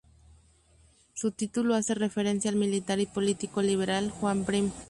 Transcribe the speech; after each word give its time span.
Su 1.13 1.29
título 1.31 1.75
hace 1.75 1.93
referencia 1.93 2.49
al 2.49 2.55
militar 2.57 2.99
y 2.99 3.05
político 3.05 3.61
liberal 3.61 4.09
Juan 4.09 4.45
Prim. 4.45 4.71